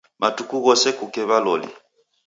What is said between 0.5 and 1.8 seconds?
ghose kuke waloli.